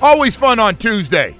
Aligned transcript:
Always 0.00 0.36
fun 0.36 0.60
on 0.60 0.76
Tuesday. 0.76 1.36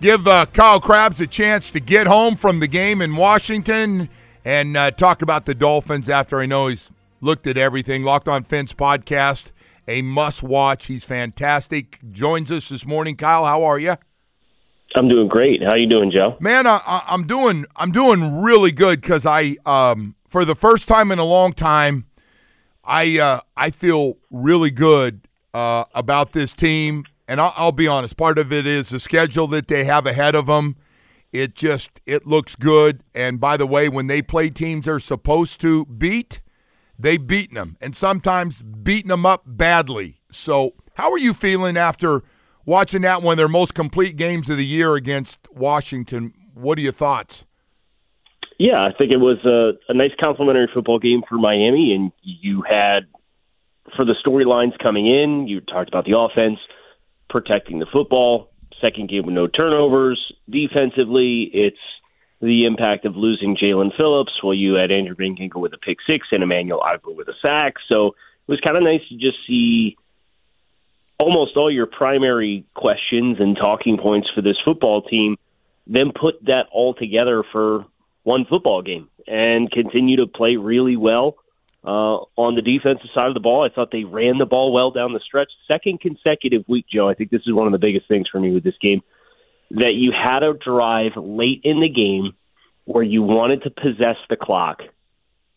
Give 0.00 0.26
uh, 0.26 0.46
Kyle 0.46 0.80
Crabbs 0.80 1.20
a 1.20 1.28
chance 1.28 1.70
to 1.70 1.78
get 1.78 2.08
home 2.08 2.34
from 2.34 2.58
the 2.58 2.66
game 2.66 3.02
in 3.02 3.14
Washington 3.14 4.08
and 4.44 4.76
uh, 4.76 4.90
talk 4.90 5.22
about 5.22 5.44
the 5.44 5.54
Dolphins 5.54 6.08
after 6.08 6.40
I 6.40 6.46
know 6.46 6.66
he's 6.66 6.90
looked 7.20 7.46
at 7.46 7.56
everything. 7.56 8.02
Locked 8.02 8.26
on 8.26 8.42
Phins 8.42 8.72
podcast, 8.72 9.52
a 9.86 10.02
must 10.02 10.42
watch. 10.42 10.86
He's 10.86 11.04
fantastic. 11.04 12.00
Joins 12.10 12.50
us 12.50 12.68
this 12.68 12.84
morning. 12.84 13.16
Kyle, 13.16 13.44
how 13.44 13.62
are 13.62 13.78
you? 13.78 13.94
I'm 14.96 15.08
doing 15.08 15.28
great. 15.28 15.62
How 15.62 15.74
you 15.74 15.88
doing, 15.88 16.10
Joe? 16.10 16.36
Man, 16.40 16.66
I, 16.66 17.02
am 17.08 17.28
doing 17.28 17.64
I'm 17.76 17.92
doing 17.92 18.42
really 18.42 18.72
good 18.72 19.00
because 19.00 19.24
I 19.24 19.56
um, 19.64 20.16
for 20.28 20.44
the 20.44 20.56
first 20.56 20.88
time 20.88 21.12
in 21.12 21.20
a 21.20 21.24
long 21.24 21.52
time, 21.52 22.06
I 22.82 23.20
uh, 23.20 23.40
I 23.56 23.70
feel 23.70 24.16
really 24.32 24.72
good 24.72 25.28
uh, 25.54 25.84
about 25.94 26.32
this 26.32 26.54
team, 26.54 27.04
and 27.30 27.40
I'll, 27.40 27.54
I'll, 27.56 27.72
be 27.72 27.86
honest. 27.86 28.16
Part 28.16 28.38
of 28.38 28.52
it 28.52 28.66
is 28.66 28.88
the 28.88 28.98
schedule 28.98 29.46
that 29.48 29.68
they 29.68 29.84
have 29.84 30.04
ahead 30.04 30.34
of 30.34 30.46
them. 30.46 30.74
It 31.32 31.54
just 31.54 32.00
it 32.04 32.26
looks 32.26 32.56
good. 32.56 33.04
And 33.14 33.40
by 33.40 33.56
the 33.56 33.66
way, 33.66 33.88
when 33.88 34.08
they 34.08 34.20
play 34.20 34.50
teams 34.50 34.86
they're 34.86 34.98
supposed 34.98 35.60
to 35.60 35.86
beat, 35.86 36.40
they've 36.98 37.24
beaten 37.24 37.54
them, 37.54 37.76
and 37.80 37.94
sometimes 37.94 38.62
beating 38.62 39.10
them 39.10 39.24
up 39.24 39.44
badly. 39.46 40.20
So, 40.32 40.72
how 40.94 41.12
are 41.12 41.18
you 41.18 41.32
feeling 41.32 41.76
after 41.76 42.24
watching 42.66 43.02
that 43.02 43.22
one 43.22 43.36
their 43.36 43.48
most 43.48 43.74
complete 43.74 44.16
games 44.16 44.50
of 44.50 44.56
the 44.56 44.66
year 44.66 44.96
against 44.96 45.38
Washington? 45.52 46.34
What 46.54 46.78
are 46.78 46.82
your 46.82 46.92
thoughts? 46.92 47.46
Yeah, 48.58 48.82
I 48.82 48.90
think 48.92 49.12
it 49.12 49.18
was 49.18 49.38
a, 49.44 49.78
a 49.88 49.94
nice 49.94 50.10
complimentary 50.18 50.68
football 50.74 50.98
game 50.98 51.22
for 51.28 51.36
Miami, 51.36 51.94
and 51.94 52.10
you 52.22 52.62
had 52.68 53.06
for 53.94 54.04
the 54.04 54.16
storylines 54.26 54.76
coming 54.82 55.06
in, 55.06 55.46
you 55.46 55.60
talked 55.60 55.88
about 55.88 56.04
the 56.04 56.18
offense 56.18 56.58
protecting 57.30 57.78
the 57.78 57.86
football, 57.90 58.50
second 58.80 59.08
game 59.08 59.24
with 59.24 59.34
no 59.34 59.46
turnovers. 59.46 60.32
Defensively, 60.48 61.50
it's 61.52 61.78
the 62.40 62.66
impact 62.66 63.04
of 63.04 63.16
losing 63.16 63.56
Jaelan 63.56 63.96
Phillips. 63.96 64.32
Well, 64.42 64.54
you 64.54 64.74
had 64.74 64.90
Andrew 64.90 65.14
Ginkel 65.14 65.60
with 65.60 65.72
a 65.72 65.78
pick 65.78 65.98
six 66.06 66.26
and 66.32 66.42
Emmanuel 66.42 66.80
Ogbah 66.80 67.14
with 67.14 67.28
a 67.28 67.34
sack. 67.40 67.74
So 67.88 68.08
it 68.08 68.48
was 68.48 68.60
kind 68.60 68.76
of 68.76 68.82
nice 68.82 69.02
to 69.08 69.16
just 69.16 69.38
see 69.46 69.96
almost 71.18 71.56
all 71.56 71.70
your 71.70 71.86
primary 71.86 72.64
questions 72.74 73.36
and 73.40 73.56
talking 73.56 73.98
points 73.98 74.28
for 74.34 74.40
this 74.40 74.56
football 74.64 75.02
team, 75.02 75.36
then 75.86 76.12
put 76.18 76.42
that 76.46 76.66
all 76.72 76.94
together 76.94 77.44
for 77.52 77.84
one 78.22 78.46
football 78.48 78.82
game 78.82 79.08
and 79.26 79.70
continue 79.70 80.16
to 80.16 80.26
play 80.26 80.56
really 80.56 80.96
well 80.96 81.36
uh, 81.84 82.18
on 82.36 82.56
the 82.56 82.62
defensive 82.62 83.08
side 83.14 83.28
of 83.28 83.34
the 83.34 83.40
ball. 83.40 83.64
I 83.64 83.74
thought 83.74 83.90
they 83.90 84.04
ran 84.04 84.38
the 84.38 84.46
ball 84.46 84.72
well 84.72 84.90
down 84.90 85.12
the 85.12 85.20
stretch. 85.20 85.50
Second 85.66 86.00
consecutive 86.00 86.64
week, 86.68 86.86
Joe. 86.92 87.08
I 87.08 87.14
think 87.14 87.30
this 87.30 87.42
is 87.46 87.54
one 87.54 87.66
of 87.66 87.72
the 87.72 87.78
biggest 87.78 88.06
things 88.08 88.28
for 88.30 88.40
me 88.40 88.52
with 88.52 88.64
this 88.64 88.74
game 88.80 89.02
that 89.70 89.94
you 89.94 90.12
had 90.12 90.42
a 90.42 90.52
drive 90.52 91.12
late 91.16 91.60
in 91.64 91.80
the 91.80 91.88
game 91.88 92.34
where 92.84 93.04
you 93.04 93.22
wanted 93.22 93.62
to 93.62 93.70
possess 93.70 94.16
the 94.28 94.36
clock 94.36 94.82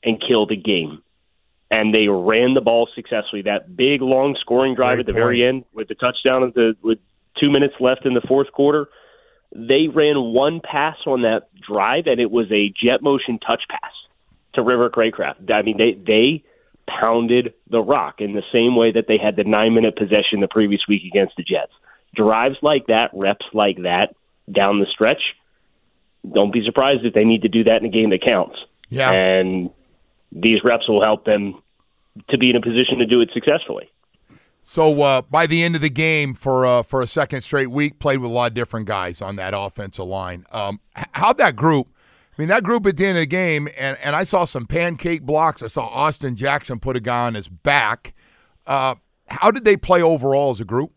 and 0.03 0.21
kill 0.25 0.45
the 0.45 0.55
game. 0.55 1.01
And 1.71 1.93
they 1.93 2.07
ran 2.07 2.53
the 2.53 2.61
ball 2.61 2.87
successfully. 2.93 3.41
That 3.43 3.75
big 3.75 4.01
long 4.01 4.37
scoring 4.39 4.75
drive 4.75 4.97
Great 4.97 4.99
at 4.99 5.05
the 5.07 5.13
point. 5.13 5.23
very 5.23 5.43
end 5.43 5.65
with 5.73 5.87
the 5.87 5.95
touchdown 5.95 6.43
at 6.43 6.53
the 6.53 6.75
with 6.83 6.99
two 7.39 7.49
minutes 7.49 7.73
left 7.79 8.05
in 8.05 8.13
the 8.13 8.21
fourth 8.21 8.51
quarter. 8.51 8.87
They 9.55 9.87
ran 9.87 10.15
one 10.33 10.61
pass 10.63 10.97
on 11.07 11.23
that 11.23 11.49
drive 11.67 12.05
and 12.05 12.21
it 12.21 12.29
was 12.29 12.51
a 12.51 12.71
jet 12.83 13.01
motion 13.01 13.39
touch 13.39 13.63
pass 13.69 13.91
to 14.53 14.61
River 14.61 14.89
Cracraft. 14.89 15.51
I 15.51 15.61
mean, 15.61 15.77
they 15.77 15.93
they 15.93 16.43
pounded 16.87 17.53
the 17.69 17.79
rock 17.79 18.15
in 18.19 18.33
the 18.33 18.43
same 18.51 18.75
way 18.75 18.91
that 18.91 19.05
they 19.07 19.17
had 19.17 19.35
the 19.35 19.43
nine 19.43 19.73
minute 19.73 19.95
possession 19.95 20.41
the 20.41 20.47
previous 20.49 20.81
week 20.87 21.03
against 21.05 21.35
the 21.37 21.43
Jets. 21.43 21.71
Drives 22.15 22.57
like 22.61 22.87
that, 22.87 23.09
reps 23.13 23.45
like 23.53 23.77
that 23.83 24.15
down 24.51 24.79
the 24.79 24.85
stretch. 24.91 25.21
Don't 26.31 26.53
be 26.53 26.63
surprised 26.65 27.05
if 27.05 27.13
they 27.13 27.25
need 27.25 27.41
to 27.41 27.49
do 27.49 27.63
that 27.65 27.77
in 27.77 27.85
a 27.85 27.89
game 27.89 28.11
that 28.11 28.21
counts. 28.23 28.55
Yeah. 28.89 29.11
And 29.11 29.71
these 30.31 30.59
reps 30.63 30.87
will 30.87 31.01
help 31.01 31.25
them 31.25 31.61
to 32.29 32.37
be 32.37 32.49
in 32.49 32.55
a 32.55 32.61
position 32.61 32.99
to 32.99 33.05
do 33.05 33.21
it 33.21 33.29
successfully. 33.33 33.89
So 34.63 35.01
uh, 35.01 35.21
by 35.23 35.45
the 35.45 35.61
end 35.61 35.75
of 35.75 35.81
the 35.81 35.89
game, 35.89 36.33
for 36.33 36.65
uh, 36.65 36.83
for 36.83 37.01
a 37.01 37.07
second 37.07 37.41
straight 37.41 37.69
week, 37.69 37.99
played 37.99 38.19
with 38.19 38.31
a 38.31 38.33
lot 38.33 38.51
of 38.51 38.53
different 38.53 38.85
guys 38.87 39.21
on 39.21 39.35
that 39.35 39.53
offensive 39.53 40.05
line. 40.05 40.45
Um, 40.51 40.79
how'd 41.11 41.37
that 41.37 41.55
group? 41.55 41.92
I 42.35 42.41
mean, 42.41 42.49
that 42.49 42.63
group 42.63 42.87
at 42.87 42.97
the 42.97 43.05
end 43.05 43.17
of 43.17 43.21
the 43.21 43.27
game, 43.27 43.67
and, 43.77 43.95
and 44.03 44.15
I 44.15 44.23
saw 44.23 44.43
some 44.45 44.65
pancake 44.65 45.21
blocks. 45.21 45.61
I 45.61 45.67
saw 45.67 45.85
Austin 45.85 46.35
Jackson 46.35 46.79
put 46.79 46.95
a 46.95 46.99
guy 46.99 47.27
on 47.27 47.35
his 47.35 47.47
back. 47.47 48.15
Uh, 48.65 48.95
how 49.27 49.51
did 49.51 49.65
they 49.65 49.77
play 49.77 50.01
overall 50.01 50.49
as 50.49 50.59
a 50.59 50.65
group? 50.65 50.91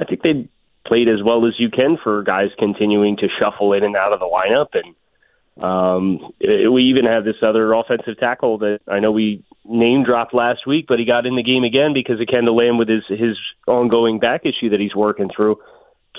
I 0.00 0.04
think 0.04 0.22
they 0.22 0.48
played 0.86 1.08
as 1.08 1.22
well 1.24 1.46
as 1.46 1.54
you 1.58 1.70
can 1.70 1.98
for 2.02 2.22
guys 2.22 2.48
continuing 2.58 3.16
to 3.18 3.28
shuffle 3.38 3.72
in 3.74 3.84
and 3.84 3.96
out 3.96 4.12
of 4.12 4.18
the 4.18 4.26
lineup. 4.26 4.68
And 4.74 5.64
um, 5.64 6.32
it, 6.40 6.72
we 6.72 6.82
even 6.84 7.04
have 7.04 7.24
this 7.24 7.36
other 7.40 7.72
offensive 7.72 8.18
tackle 8.18 8.58
that 8.58 8.80
I 8.88 8.98
know 8.98 9.12
we 9.12 9.44
name 9.64 10.02
dropped 10.02 10.34
last 10.34 10.66
week, 10.66 10.86
but 10.88 10.98
he 10.98 11.04
got 11.04 11.26
in 11.26 11.36
the 11.36 11.42
game 11.42 11.62
again 11.62 11.92
because 11.94 12.20
of 12.20 12.26
Kendall 12.26 12.56
Lamm 12.56 12.78
with 12.78 12.88
his 12.88 13.04
his 13.08 13.38
ongoing 13.68 14.18
back 14.18 14.42
issue 14.44 14.70
that 14.70 14.80
he's 14.80 14.94
working 14.94 15.30
through. 15.34 15.58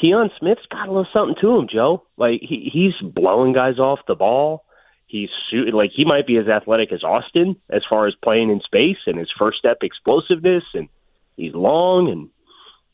Kion 0.01 0.29
Smith's 0.39 0.65
got 0.71 0.87
a 0.87 0.91
little 0.91 1.07
something 1.13 1.35
to 1.41 1.57
him, 1.57 1.67
Joe. 1.71 2.03
Like 2.17 2.41
he 2.41 2.69
he's 2.71 2.93
blowing 3.01 3.53
guys 3.53 3.79
off 3.79 3.99
the 4.07 4.15
ball. 4.15 4.65
He's 5.05 5.29
like 5.51 5.91
he 5.95 6.05
might 6.05 6.25
be 6.25 6.37
as 6.37 6.47
athletic 6.47 6.91
as 6.91 7.03
Austin 7.03 7.55
as 7.69 7.83
far 7.87 8.07
as 8.07 8.15
playing 8.23 8.49
in 8.49 8.61
space 8.61 8.97
and 9.05 9.17
his 9.17 9.31
first 9.37 9.59
step 9.59 9.77
explosiveness, 9.81 10.63
and 10.73 10.89
he's 11.37 11.53
long 11.53 12.09
and 12.09 12.29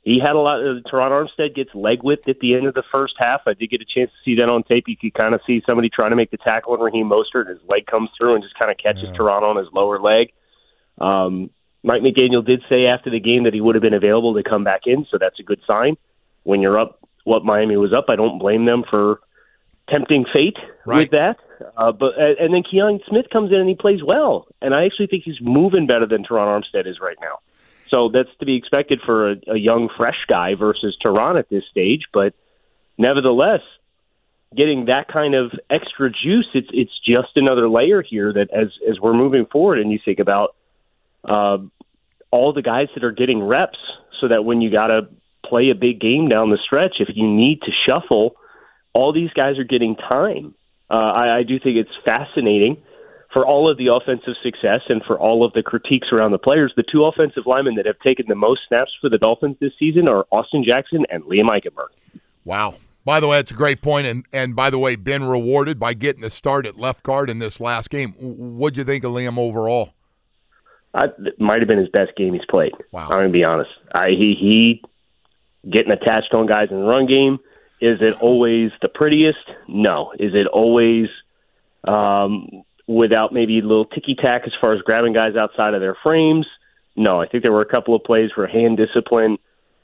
he 0.01 0.19
had 0.19 0.36
a 0.36 0.40
lot. 0.40 0.60
Of 0.62 0.78
uh, 0.78 0.90
Terron 0.90 1.12
Armstead 1.12 1.56
gets 1.56 1.74
leg 1.75 2.04
whipped 2.04 2.28
at 2.30 2.40
the 2.40 2.56
end 2.56 2.68
of 2.68 2.74
the 2.74 2.84
first 2.92 3.13
half. 3.18 3.42
I 3.45 3.54
did 3.54 3.69
get 3.69 3.81
a 3.81 3.86
chance 3.86 4.12
to 4.12 4.18
see 4.25 4.36
that 4.36 4.50
on 4.50 4.63
tape. 4.63 4.86
You 4.88 4.98
could 4.98 5.13
kind 5.13 5.36
of 5.36 5.42
see 5.45 5.62
somebody 5.66 5.90
trying 5.90 6.10
to 6.12 6.16
make 6.16 6.31
the 6.31 6.38
tackle 6.38 6.74
on 6.74 6.80
Raheem 6.80 7.10
Mostert, 7.10 7.48
and 7.48 7.60
his 7.60 7.69
leg 7.69 7.86
comes 7.86 8.10
through 8.18 8.36
and 8.36 8.44
just 8.44 8.57
kind 8.57 8.72
of 8.72 8.78
catches 8.78 9.10
yeah. 9.10 9.16
Terron 9.16 9.44
on 9.44 9.57
his 9.57 9.68
lower 9.74 10.00
leg. 10.00 10.31
Um, 11.00 11.50
Mike 11.84 12.02
McDaniel 12.02 12.45
did 12.45 12.62
say 12.69 12.86
after 12.88 13.10
the 13.10 13.19
game 13.19 13.44
that 13.44 13.54
he 13.54 13.62
would 13.62 13.75
have 13.75 13.81
been 13.81 13.94
available 13.94 14.34
to 14.36 14.44
come 14.44 14.63
back 14.63 14.81
in, 14.86 15.06
so 15.10 15.18
that's 15.18 15.40
a 15.40 15.44
good 15.44 15.62
sign. 15.66 15.95
When 16.44 16.62
you're 16.62 16.80
up 16.80 17.00
what 17.24 17.44
Miami 17.46 17.78
was 17.78 17.94
up, 17.94 18.06
I 18.10 18.16
don't 18.16 18.40
blame 18.40 18.66
them 18.66 18.84
for 18.90 19.20
tempting 19.90 20.26
fate 20.32 20.60
Right. 20.86 21.00
with 21.00 21.12
that. 21.12 21.38
Uh, 21.78 21.92
but 21.92 22.18
and 22.18 22.54
then 22.54 22.64
Kion 22.64 23.00
Smith 23.08 23.26
comes 23.32 23.52
in 23.52 23.58
and 23.58 23.68
he 23.68 23.76
plays 23.76 24.02
well, 24.04 24.48
and 24.62 24.74
I 24.74 24.86
actually 24.86 25.08
think 25.08 25.24
he's 25.24 25.42
moving 25.42 25.88
better 25.88 26.06
than 26.06 26.24
Terron 26.24 26.48
Armstead 26.48 26.88
is 26.88 27.00
right 27.02 27.18
now. 27.22 27.40
So 27.90 28.10
that's 28.10 28.30
to 28.40 28.46
be 28.46 28.56
expected 28.56 29.02
for 29.06 29.32
a, 29.32 29.36
a 29.48 29.58
young, 29.58 29.90
fresh 29.98 30.26
guy 30.28 30.56
versus 30.56 30.96
Terron 31.04 31.38
at 31.38 31.50
this 31.50 31.64
stage. 31.70 32.04
But 32.14 32.34
nevertheless, 32.98 33.62
getting 34.56 34.86
that 34.86 35.08
kind 35.08 35.36
of 35.36 35.52
extra 35.70 36.10
juice, 36.10 36.48
it's 36.54 36.70
it's 36.72 36.98
just 37.06 37.36
another 37.36 37.68
layer 37.68 38.02
here 38.02 38.32
that 38.32 38.50
as 38.52 38.68
as 38.90 39.00
we're 39.00 39.14
moving 39.14 39.46
forward, 39.46 39.80
and 39.80 39.92
you 39.92 40.00
think 40.04 40.20
about 40.20 40.56
uh, 41.26 41.58
all 42.32 42.54
the 42.54 42.62
guys 42.62 42.88
that 42.94 43.04
are 43.04 43.12
getting 43.12 43.44
reps, 43.44 43.80
so 44.22 44.28
that 44.30 44.46
when 44.46 44.62
you 44.62 44.72
got 44.72 44.88
to 44.88 45.10
play 45.50 45.69
a 45.69 45.75
big 45.75 46.00
game 46.00 46.30
down 46.30 46.50
the 46.50 46.60
stretch, 46.63 46.96
if 47.00 47.10
you 47.13 47.28
need 47.28 47.62
to 47.62 47.72
shuffle, 47.86 48.36
all 48.94 49.13
these 49.13 49.31
guys 49.31 49.57
are 49.57 49.63
getting 49.63 49.96
time. 49.96 50.54
Uh, 50.90 50.94
I, 50.94 51.38
I 51.40 51.44
do 51.44 51.60
think 51.60 51.78
it's 51.78 51.90
fascinating 52.04 52.78
for 53.31 53.46
all 53.46 53.69
of 53.69 53.78
the 53.78 53.88
offensive 53.94 54.34
success 54.44 54.81
and 54.90 55.04
for 55.06 55.19
all 55.19 55.46
of 55.46 55.54
the 55.54 55.62
critiques 55.62 56.07
around 56.12 56.31
the 56.31 56.40
players. 56.40 56.74
The 56.75 56.84
two 56.92 57.06
offensive 57.06 57.44
linemen 57.46 57.75
that 57.75 57.86
have 57.86 58.00
taken 58.00 58.25
the 58.28 58.36
most 58.36 58.62
snaps 58.68 58.92
for 59.00 59.10
the 59.10 59.18
Dolphins 59.18 59.57
this 59.60 59.74
season 59.78 60.07
are 60.07 60.25
Austin 60.31 60.63
Jackson 60.68 61.06
and 61.10 61.24
Liam 61.24 61.46
Eichenberg. 61.46 61.90
Wow. 62.44 62.75
By 63.06 63.19
the 63.19 63.28
way, 63.28 63.38
that's 63.38 63.52
a 63.52 63.56
great 63.56 63.81
point, 63.81 64.06
and 64.06 64.25
and 64.34 64.56
by 64.56 64.69
the 64.69 64.78
way, 64.78 64.95
been 64.95 65.24
rewarded 65.24 65.80
by 65.80 65.94
getting 65.94 66.22
the 66.22 66.30
start 66.30 66.66
at 66.66 66.78
left 66.78 67.02
guard 67.02 67.30
in 67.30 67.40
this 67.40 67.60
last 67.60 67.90
game. 67.90 68.12
What'd 68.19 68.78
you 68.78 68.84
think 68.84 69.04
of 69.04 69.12
Liam 69.13 69.38
overall? 69.38 69.94
I, 70.94 71.06
it 71.06 71.40
might 71.40 71.60
have 71.60 71.68
been 71.68 71.80
his 71.80 71.90
best 71.90 72.12
game 72.18 72.34
he's 72.34 72.45
played. 72.50 72.74
Wow. 72.92 73.04
I'm 73.04 73.10
gonna 73.10 73.30
be 73.30 73.44
honest. 73.44 73.69
I, 73.94 74.10
he 74.10 74.36
he 74.40 74.84
getting 75.70 75.92
attached 75.92 76.34
on 76.34 76.46
guys 76.46 76.70
in 76.72 76.78
the 76.80 76.86
run 76.86 77.08
game. 77.08 77.40
Is 77.82 78.00
it 78.02 78.22
always 78.22 78.72
the 78.82 78.90
prettiest? 78.90 79.50
No. 79.68 80.12
Is 80.20 80.34
it 80.36 80.48
always 80.48 81.08
um, 81.86 82.64
without 82.88 83.34
maybe 83.34 83.60
a 83.60 83.62
little 83.62 83.86
ticky 83.86 84.16
tack 84.16 84.44
as 84.46 84.54
far 84.60 84.74
as 84.74 84.82
grabbing 84.82 85.14
guys 85.14 85.36
outside 85.36 85.74
of 85.74 85.82
their 85.82 85.96
frames? 86.04 86.46
No. 86.96 87.22
I 87.22 87.28
think 87.28 87.44
there 87.44 87.52
were 87.52 87.62
a 87.62 87.70
couple 87.70 87.96
of 87.96 88.04
plays 88.04 88.32
where 88.36 88.48
hand 88.48 88.78
discipline. 88.78 89.38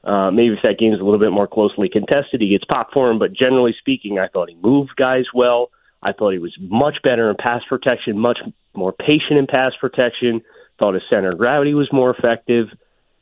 Uh, 0.03 0.29
maybe 0.29 0.53
if 0.53 0.61
that 0.61 0.83
is 0.83 0.99
a 0.99 1.03
little 1.03 1.19
bit 1.19 1.31
more 1.31 1.47
closely 1.47 1.89
contested, 1.89 2.39
he 2.39 2.49
gets 2.49 2.65
popped 2.65 2.93
for 2.93 3.09
him. 3.09 3.17
But 3.17 3.33
generally 3.33 3.75
speaking, 3.79 4.19
I 4.19 4.27
thought 4.27 4.49
he 4.49 4.55
moved 4.55 4.95
guys 4.95 5.25
well. 5.33 5.71
I 6.03 6.11
thought 6.11 6.33
he 6.33 6.39
was 6.39 6.55
much 6.59 6.97
better 7.01 7.29
in 7.29 7.35
pass 7.37 7.63
protection, 7.67 8.19
much 8.19 8.39
more 8.75 8.93
patient 8.93 9.39
in 9.39 9.47
pass 9.47 9.71
protection. 9.79 10.41
Thought 10.77 10.93
his 10.93 11.03
center 11.09 11.31
of 11.31 11.37
gravity 11.39 11.73
was 11.73 11.91
more 11.91 12.13
effective. 12.15 12.67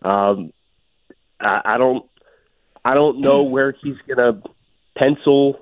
Um, 0.01 0.51
I, 1.39 1.61
I 1.63 1.77
don't, 1.77 2.05
I 2.85 2.93
don't 2.93 3.19
know 3.19 3.43
where 3.55 3.71
he's 3.71 3.97
going 4.07 4.17
to 4.17 4.49
pencil. 4.95 5.59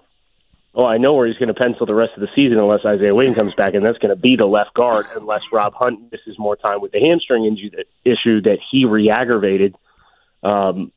Oh, 0.73 0.85
I 0.85 0.97
know 0.97 1.13
where 1.13 1.27
he's 1.27 1.37
going 1.37 1.53
to 1.53 1.53
pencil 1.53 1.85
the 1.85 1.93
rest 1.93 2.13
of 2.15 2.21
the 2.21 2.29
season 2.33 2.57
unless 2.57 2.85
Isaiah 2.85 3.13
Wynn 3.13 3.35
comes 3.35 3.53
back, 3.55 3.73
and 3.73 3.85
that's 3.85 3.97
going 3.97 4.15
to 4.15 4.21
be 4.21 4.37
the 4.37 4.45
left 4.45 4.73
guard 4.73 5.05
unless 5.15 5.41
Rob 5.51 5.73
Hunt 5.73 6.11
misses 6.11 6.39
more 6.39 6.55
time 6.55 6.81
with 6.81 6.93
the 6.93 6.99
hamstring 6.99 7.45
injury 7.45 7.85
issue 8.05 8.41
that 8.43 8.59
he 8.71 8.85
re-aggravated. 8.85 9.75
Um, 10.43 10.93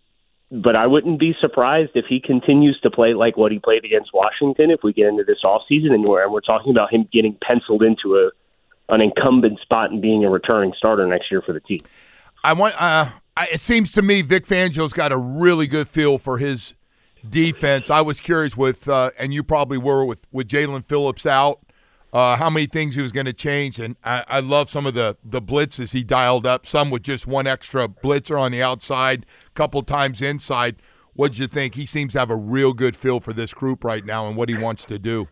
but 0.50 0.76
I 0.76 0.86
wouldn't 0.86 1.18
be 1.18 1.34
surprised 1.40 1.92
if 1.94 2.04
he 2.08 2.20
continues 2.20 2.78
to 2.82 2.90
play 2.90 3.14
like 3.14 3.36
what 3.36 3.50
he 3.50 3.58
played 3.58 3.84
against 3.84 4.10
Washington 4.14 4.70
if 4.70 4.84
we 4.84 4.92
get 4.92 5.08
into 5.08 5.24
this 5.24 5.42
off 5.42 5.62
season 5.68 5.92
and 5.92 6.04
we're, 6.04 6.22
and 6.22 6.32
we're 6.32 6.40
talking 6.40 6.70
about 6.70 6.92
him 6.92 7.08
getting 7.12 7.36
penciled 7.42 7.82
into 7.82 8.16
a 8.16 8.30
an 8.88 9.00
incumbent 9.00 9.58
spot 9.60 9.90
and 9.90 10.02
being 10.02 10.24
a 10.24 10.30
returning 10.30 10.72
starter 10.76 11.06
next 11.06 11.30
year 11.30 11.40
for 11.40 11.52
the 11.52 11.60
team. 11.60 11.80
I 12.42 12.52
want. 12.52 12.74
Uh, 12.80 13.10
I, 13.36 13.48
it 13.52 13.60
seems 13.60 13.90
to 13.92 14.02
me 14.02 14.22
Vic 14.22 14.46
Fangio's 14.46 14.92
got 14.92 15.12
a 15.12 15.16
really 15.16 15.66
good 15.66 15.88
feel 15.88 16.18
for 16.18 16.38
his 16.38 16.74
defense. 17.28 17.90
I 17.90 18.00
was 18.00 18.20
curious 18.20 18.56
with, 18.56 18.88
uh, 18.88 19.10
and 19.18 19.34
you 19.34 19.42
probably 19.42 19.78
were 19.78 20.04
with 20.04 20.26
with 20.30 20.48
Jaelan 20.48 20.84
Phillips 20.84 21.26
out. 21.26 21.60
Uh, 22.12 22.36
how 22.36 22.48
many 22.48 22.66
things 22.66 22.94
he 22.94 23.02
was 23.02 23.10
going 23.10 23.26
to 23.26 23.32
change, 23.32 23.80
and 23.80 23.96
I, 24.04 24.24
I 24.28 24.40
love 24.40 24.70
some 24.70 24.86
of 24.86 24.94
the 24.94 25.16
the 25.24 25.42
blitzes 25.42 25.92
he 25.92 26.04
dialed 26.04 26.46
up. 26.46 26.64
Some 26.64 26.90
with 26.90 27.02
just 27.02 27.26
one 27.26 27.48
extra 27.48 27.88
blitzer 27.88 28.40
on 28.40 28.52
the 28.52 28.62
outside, 28.62 29.26
a 29.48 29.50
couple 29.50 29.82
times 29.82 30.22
inside. 30.22 30.76
What 31.14 31.32
did 31.32 31.38
you 31.38 31.48
think? 31.48 31.74
He 31.74 31.86
seems 31.86 32.12
to 32.12 32.20
have 32.20 32.30
a 32.30 32.36
real 32.36 32.72
good 32.72 32.94
feel 32.94 33.18
for 33.18 33.32
this 33.32 33.52
group 33.52 33.82
right 33.82 34.04
now 34.04 34.28
and 34.28 34.36
what 34.36 34.48
he 34.48 34.56
wants 34.56 34.84
to 34.86 34.98
do. 34.98 35.28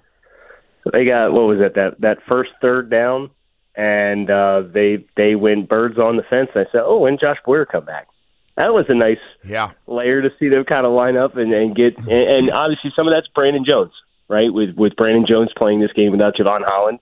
They 0.93 1.05
got 1.05 1.32
what 1.32 1.46
was 1.46 1.60
it 1.60 1.76
that 1.76 2.00
that 2.00 2.19
first 2.28 2.50
third 2.60 2.90
down, 2.90 3.31
and 3.74 4.30
uh, 4.30 4.62
they 4.72 5.04
they 5.16 5.34
went 5.34 5.69
birds 5.69 5.98
on 5.98 6.16
the 6.16 6.22
fence. 6.22 6.50
I 6.54 6.64
said, 6.72 6.82
oh, 6.84 6.98
when 6.98 7.19
Josh 7.19 7.38
Boyer 7.44 7.64
come 7.64 7.84
back? 7.84 8.08
That 8.56 8.74
was 8.74 8.84
a 8.88 8.94
nice 8.94 9.16
Yeah, 9.42 9.70
layer 9.86 10.20
to 10.20 10.30
see 10.38 10.48
them 10.48 10.64
kind 10.64 10.84
of 10.84 10.92
line 10.92 11.16
up 11.16 11.36
and, 11.36 11.52
and 11.54 11.74
get. 11.74 11.96
And, 11.96 12.08
and 12.08 12.50
obviously, 12.50 12.92
some 12.94 13.08
of 13.08 13.14
that's 13.14 13.26
Brandon 13.28 13.64
Jones, 13.69 13.92
right? 14.28 14.52
With 14.52 14.76
with 14.76 14.94
Brandon 14.96 15.24
Jones 15.28 15.50
playing 15.56 15.80
this 15.80 15.92
game 15.92 16.12
without 16.12 16.34
Jevon 16.36 16.60
Holland, 16.62 16.98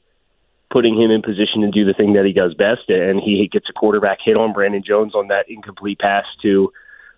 putting 0.71 0.95
him 0.95 1.11
in 1.11 1.23
position 1.23 1.63
to 1.63 1.71
do 1.73 1.85
the 1.85 1.93
thing 1.93 2.13
that 2.13 2.25
he 2.25 2.33
does 2.33 2.55
best, 2.55 2.89
and 2.89 3.21
he 3.21 3.49
gets 3.51 3.67
a 3.69 3.73
quarterback 3.73 4.19
hit 4.25 4.37
on 4.37 4.53
Brandon 4.53 4.83
Jones 4.87 5.15
on 5.17 5.27
that 5.29 5.47
incomplete 5.49 5.99
pass 5.99 6.25
to 6.43 6.73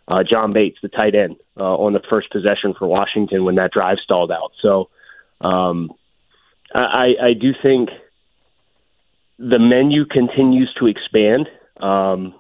uh, 0.09 0.23
John 0.25 0.55
Bates, 0.55 0.79
the 0.83 0.89
tight 0.89 1.15
end, 1.15 1.37
uh, 1.59 1.77
on 1.77 1.93
the 1.93 2.01
first 2.09 2.31
possession 2.31 2.73
for 2.79 2.87
Washington 2.89 3.45
when 3.45 3.57
that 3.57 3.71
drive 3.71 3.99
stalled 4.03 4.33
out. 4.33 4.53
So, 4.63 4.89
um, 5.43 5.93
I, 6.75 7.13
I 7.23 7.33
do 7.39 7.53
think 7.63 7.91
the 9.43 9.59
menu 9.59 10.05
continues 10.07 10.73
to 10.79 10.87
expand. 10.87 11.49
Um, 11.81 12.35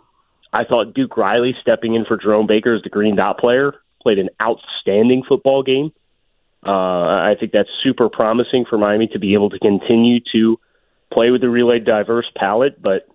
I 0.52 0.64
thought 0.64 0.94
Duke 0.94 1.16
Riley 1.16 1.54
stepping 1.60 1.94
in 1.94 2.04
for 2.04 2.16
Jerome 2.16 2.46
Baker 2.46 2.74
as 2.74 2.82
the 2.82 2.90
green 2.90 3.16
dot 3.16 3.38
player 3.38 3.74
played 4.00 4.18
an 4.18 4.28
outstanding 4.40 5.22
football 5.28 5.62
game. 5.62 5.92
Uh, 6.64 6.70
I 6.70 7.34
think 7.38 7.52
that's 7.52 7.68
super 7.82 8.08
promising 8.08 8.64
for 8.68 8.78
Miami 8.78 9.08
to 9.08 9.18
be 9.18 9.34
able 9.34 9.50
to 9.50 9.58
continue 9.58 10.20
to 10.32 10.60
play 11.12 11.30
with 11.30 11.42
a 11.42 11.48
really 11.48 11.80
diverse 11.80 12.30
palette, 12.36 12.80
but 12.80 13.08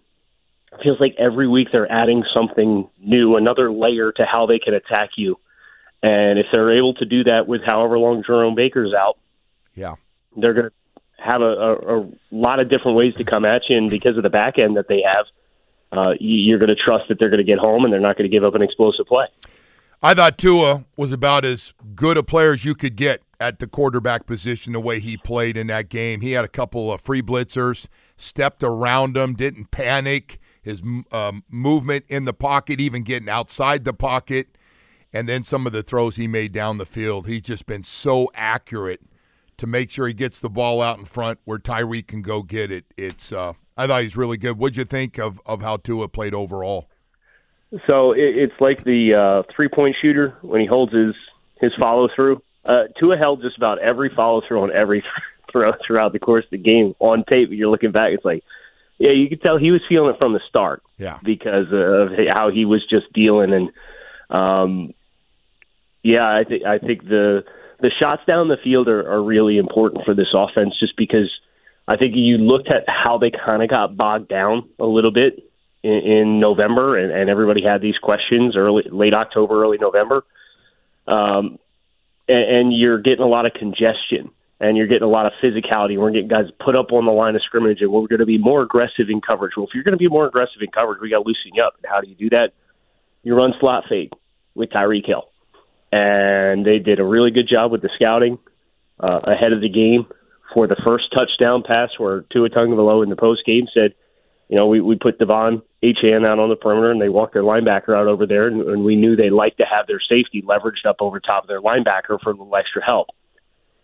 it 0.73 0.83
feels 0.83 0.99
like 0.99 1.15
every 1.17 1.47
week 1.47 1.69
they're 1.71 1.91
adding 1.91 2.23
something 2.33 2.89
new, 2.99 3.37
another 3.37 3.71
layer 3.71 4.11
to 4.11 4.25
how 4.25 4.47
they 4.47 4.59
can 4.59 4.73
attack 4.73 5.11
you. 5.15 5.39
And 6.03 6.37
if 6.37 6.47
they're 6.51 6.77
able 6.77 6.93
to 6.95 7.05
do 7.05 7.23
that 7.23 7.47
with 7.47 7.61
however 7.65 7.97
long 7.97 8.21
Jerome 8.25 8.55
Baker's 8.55 8.93
out, 8.93 9.17
yeah. 9.75 9.95
they're 10.35 10.53
going 10.53 10.67
to 10.67 10.73
have 11.17 11.41
a, 11.41 11.45
a, 11.45 11.99
a 12.01 12.09
lot 12.31 12.59
of 12.59 12.69
different 12.69 12.97
ways 12.97 13.13
to 13.15 13.23
come 13.23 13.45
at 13.45 13.63
you. 13.69 13.77
And 13.77 13.89
because 13.89 14.17
of 14.17 14.23
the 14.23 14.29
back 14.29 14.57
end 14.59 14.77
that 14.77 14.87
they 14.87 15.01
have, 15.01 15.25
uh, 15.91 16.13
you- 16.19 16.41
you're 16.41 16.59
going 16.59 16.69
to 16.69 16.75
trust 16.75 17.07
that 17.09 17.19
they're 17.19 17.29
going 17.29 17.39
to 17.39 17.43
get 17.43 17.57
home 17.59 17.83
and 17.83 17.93
they're 17.93 17.99
not 17.99 18.17
going 18.17 18.29
to 18.29 18.35
give 18.35 18.43
up 18.43 18.55
an 18.55 18.61
explosive 18.61 19.05
play. 19.07 19.25
I 20.01 20.13
thought 20.13 20.37
Tua 20.37 20.85
was 20.95 21.11
about 21.11 21.43
as 21.43 21.73
good 21.95 22.17
a 22.17 22.23
player 22.23 22.53
as 22.53 22.63
you 22.63 22.75
could 22.75 22.95
get 22.95 23.23
at 23.39 23.57
the 23.59 23.67
quarterback 23.67 24.25
position 24.27 24.73
the 24.73 24.79
way 24.79 24.99
he 24.99 25.17
played 25.17 25.57
in 25.57 25.67
that 25.67 25.89
game. 25.89 26.21
He 26.21 26.33
had 26.33 26.45
a 26.45 26.49
couple 26.49 26.91
of 26.93 27.01
free 27.01 27.21
blitzers, 27.23 27.87
stepped 28.15 28.63
around 28.63 29.15
them, 29.15 29.33
didn't 29.33 29.71
panic. 29.71 30.39
His 30.61 30.83
um, 31.11 31.43
movement 31.49 32.05
in 32.09 32.25
the 32.25 32.33
pocket, 32.33 32.81
even 32.81 33.03
getting 33.03 33.29
outside 33.29 33.85
the 33.85 33.93
pocket, 33.93 34.57
and 35.13 35.27
then 35.27 35.45
some 35.45 35.65
of 35.65 35.71
the 35.71 35.81
throws 35.81 36.17
he 36.17 36.27
made 36.27 36.51
down 36.51 36.77
the 36.77 36.85
field. 36.85 37.25
He's 37.25 37.41
just 37.43 37.65
been 37.65 37.83
so 37.83 38.29
accurate 38.35 38.99
to 39.57 39.67
make 39.67 39.91
sure 39.91 40.07
he 40.07 40.13
gets 40.13 40.39
the 40.39 40.49
ball 40.49 40.81
out 40.81 40.97
in 40.99 41.05
front 41.05 41.39
where 41.45 41.57
Tyreek 41.59 42.07
can 42.07 42.21
go 42.21 42.41
get 42.43 42.71
it. 42.71 42.85
It's 42.97 43.31
uh, 43.31 43.53
I 43.75 43.87
thought 43.87 44.03
he's 44.03 44.17
really 44.17 44.37
good. 44.37 44.57
What'd 44.57 44.77
you 44.77 44.85
think 44.85 45.17
of, 45.17 45.39
of 45.45 45.61
how 45.61 45.77
Tua 45.77 46.07
played 46.07 46.33
overall? 46.33 46.89
So 47.85 48.13
it, 48.13 48.19
it's 48.37 48.53
like 48.59 48.83
the 48.83 49.13
uh, 49.13 49.51
three 49.55 49.67
point 49.67 49.95
shooter 50.01 50.37
when 50.41 50.61
he 50.61 50.67
holds 50.67 50.93
his 50.93 51.13
his 51.59 51.71
follow 51.79 52.07
through. 52.15 52.41
Uh, 52.63 52.83
Tua 52.99 53.17
held 53.17 53.41
just 53.41 53.57
about 53.57 53.79
every 53.79 54.09
follow 54.15 54.41
through 54.47 54.61
on 54.61 54.71
every 54.71 55.03
throw 55.51 55.71
throughout 55.85 56.13
the 56.13 56.19
course 56.19 56.45
of 56.45 56.51
the 56.51 56.57
game. 56.57 56.93
On 56.99 57.23
tape, 57.25 57.49
you're 57.51 57.69
looking 57.69 57.91
back, 57.91 58.11
it's 58.13 58.25
like, 58.25 58.43
yeah, 58.99 59.11
you 59.11 59.29
could 59.29 59.41
tell 59.41 59.57
he 59.57 59.71
was 59.71 59.81
feeling 59.87 60.13
it 60.13 60.17
from 60.19 60.33
the 60.33 60.41
start 60.49 60.81
Yeah. 60.97 61.19
because 61.23 61.67
of 61.71 62.09
how 62.29 62.49
he 62.51 62.65
was 62.65 62.85
just 62.89 63.11
dealing. 63.13 63.53
And 63.53 63.69
um, 64.29 64.93
yeah, 66.03 66.27
I 66.27 66.43
think 66.43 66.63
I 66.65 66.77
think 66.79 67.03
the 67.07 67.43
the 67.79 67.91
shots 68.01 68.23
down 68.25 68.47
the 68.47 68.57
field 68.63 68.87
are, 68.87 69.07
are 69.11 69.23
really 69.23 69.57
important 69.57 70.05
for 70.05 70.13
this 70.13 70.33
offense, 70.33 70.73
just 70.79 70.97
because 70.97 71.31
I 71.87 71.97
think 71.97 72.13
you 72.15 72.37
looked 72.37 72.69
at 72.69 72.85
how 72.87 73.17
they 73.17 73.31
kind 73.31 73.63
of 73.63 73.69
got 73.69 73.95
bogged 73.95 74.29
down 74.29 74.69
a 74.79 74.85
little 74.85 75.11
bit 75.11 75.51
in, 75.83 75.91
in 75.91 76.39
November, 76.39 76.97
and, 76.97 77.11
and 77.11 77.29
everybody 77.29 77.61
had 77.63 77.81
these 77.81 77.97
questions 77.97 78.55
early, 78.55 78.83
late 78.91 79.13
October, 79.13 79.61
early 79.63 79.77
November, 79.77 80.25
um, 81.07 81.59
and, 82.27 82.55
and 82.57 82.77
you're 82.77 82.99
getting 82.99 83.23
a 83.23 83.27
lot 83.27 83.45
of 83.45 83.53
congestion. 83.53 84.31
And 84.59 84.75
you're 84.75 84.87
getting 84.87 85.03
a 85.03 85.07
lot 85.07 85.27
of 85.27 85.33
physicality. 85.39 85.99
We're 85.99 86.09
getting 86.09 86.29
guys 86.29 86.45
put 86.59 86.75
up 86.75 86.91
on 86.91 87.05
the 87.05 87.11
line 87.11 87.35
of 87.35 87.43
scrimmage, 87.43 87.81
and 87.81 87.91
we're 87.91 88.07
going 88.07 88.21
to 88.21 88.25
be 88.25 88.39
more 88.39 88.63
aggressive 88.63 89.07
in 89.07 89.21
coverage. 89.21 89.53
Well, 89.55 89.67
if 89.67 89.75
you're 89.75 89.83
going 89.83 89.91
to 89.91 89.99
be 89.99 90.07
more 90.07 90.25
aggressive 90.25 90.63
in 90.63 90.71
coverage, 90.71 90.99
we 90.99 91.11
got 91.11 91.19
to 91.19 91.27
loosen 91.27 91.51
you 91.53 91.61
up. 91.61 91.75
And 91.77 91.85
how 91.87 92.01
do 92.01 92.07
you 92.07 92.15
do 92.15 92.31
that? 92.31 92.53
You 93.21 93.35
run 93.35 93.53
slot 93.59 93.83
fade 93.87 94.13
with 94.55 94.71
Tyreek 94.71 95.05
Hill 95.05 95.29
and 95.91 96.65
they 96.65 96.79
did 96.79 96.99
a 96.99 97.05
really 97.05 97.31
good 97.31 97.47
job 97.47 97.71
with 97.71 97.81
the 97.81 97.89
scouting 97.95 98.37
uh, 98.99 99.19
ahead 99.23 99.53
of 99.53 99.61
the 99.61 99.69
game 99.69 100.05
for 100.53 100.67
the 100.67 100.75
first 100.83 101.05
touchdown 101.13 101.63
pass 101.65 101.89
where 101.97 102.21
Tua 102.31 102.49
Tagovailoa 102.49 103.03
in 103.03 103.09
the 103.09 103.15
post 103.15 103.45
game 103.45 103.67
said, 103.73 103.93
you 104.49 104.55
know, 104.55 104.67
we, 104.67 104.79
we 104.79 104.95
put 104.95 105.19
De'Von 105.19 105.61
Achane 105.83 106.25
out 106.25 106.39
on 106.39 106.49
the 106.49 106.55
perimeter 106.55 106.91
and 106.91 107.01
they 107.01 107.09
walked 107.09 107.33
their 107.33 107.43
linebacker 107.43 107.95
out 107.95 108.07
over 108.07 108.25
there 108.25 108.47
and, 108.47 108.61
and 108.61 108.83
we 108.83 108.95
knew 108.95 109.15
they 109.15 109.29
like 109.29 109.57
to 109.57 109.65
have 109.65 109.87
their 109.87 109.99
safety 109.99 110.41
leveraged 110.41 110.85
up 110.87 110.97
over 110.99 111.19
top 111.19 111.43
of 111.43 111.47
their 111.47 111.61
linebacker 111.61 112.19
for 112.21 112.31
a 112.31 112.33
little 112.33 112.55
extra 112.55 112.83
help. 112.83 113.07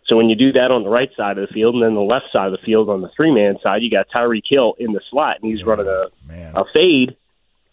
So 0.07 0.17
when 0.17 0.29
you 0.29 0.35
do 0.35 0.51
that 0.53 0.71
on 0.71 0.83
the 0.83 0.89
right 0.89 1.09
side 1.15 1.37
of 1.37 1.47
the 1.47 1.53
field 1.53 1.75
and 1.75 1.83
then 1.83 1.95
the 1.95 2.01
left 2.01 2.25
side 2.31 2.47
of 2.47 2.51
the 2.51 2.65
field 2.65 2.89
on 2.89 3.01
the 3.01 3.09
three 3.15 3.33
man 3.33 3.57
side, 3.63 3.81
you 3.81 3.89
got 3.89 4.07
Tyreek 4.13 4.43
Hill 4.49 4.75
in 4.79 4.93
the 4.93 5.01
slot 5.09 5.37
and 5.41 5.49
he's 5.49 5.63
running 5.63 5.87
a, 5.87 6.07
Man. 6.27 6.53
a 6.55 6.63
fade 6.73 7.15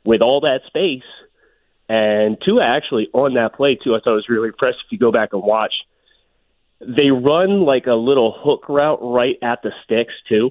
with 0.05 0.21
all 0.21 0.41
that 0.41 0.61
space. 0.67 1.03
And 1.93 2.37
Tua 2.45 2.65
actually 2.65 3.09
on 3.13 3.35
that 3.35 3.55
play 3.57 3.75
too, 3.75 3.97
I 3.97 3.99
thought 3.99 4.15
was 4.15 4.29
really 4.29 4.51
impressive. 4.55 4.79
If 4.87 4.93
you 4.93 4.99
go 4.99 5.11
back 5.11 5.31
and 5.33 5.43
watch, 5.43 5.75
They 6.81 7.11
run 7.11 7.67
like 7.67 7.87
a 7.87 7.95
little 7.95 8.33
hook 8.33 8.69
route 8.69 9.01
right 9.03 9.37
at 9.43 9.63
the 9.63 9.71
sticks 9.85 10.15
too. 10.29 10.51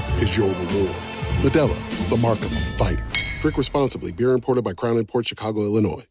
is 0.21 0.37
your 0.37 0.47
reward. 0.47 0.95
Modelo, 1.41 2.09
the 2.09 2.17
mark 2.17 2.39
of 2.39 2.55
a 2.55 2.59
fighter. 2.59 3.05
Drink 3.41 3.57
responsibly. 3.57 4.11
Beer 4.11 4.33
imported 4.33 4.63
by 4.63 4.73
Crown 4.73 4.97
Imports 4.97 5.27
Chicago, 5.27 5.61
Illinois. 5.61 6.05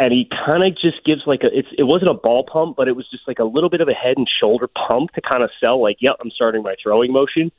And 0.00 0.12
he 0.12 0.28
kind 0.46 0.62
of 0.62 0.74
just 0.74 1.04
gives 1.04 1.22
like 1.26 1.42
a 1.42 1.48
it's 1.52 1.66
it 1.76 1.82
wasn't 1.82 2.10
a 2.10 2.14
ball 2.14 2.44
pump, 2.44 2.76
but 2.76 2.86
it 2.86 2.94
was 2.94 3.10
just 3.10 3.26
like 3.26 3.40
a 3.40 3.44
little 3.44 3.68
bit 3.68 3.80
of 3.80 3.88
a 3.88 3.92
head 3.92 4.16
and 4.16 4.28
shoulder 4.40 4.68
pump 4.68 5.10
to 5.14 5.20
kind 5.20 5.42
of 5.42 5.50
sell 5.60 5.82
like, 5.82 5.96
yep, 6.00 6.16
I'm 6.20 6.30
starting 6.30 6.62
my 6.62 6.76
throwing 6.80 7.12
motion. 7.12 7.50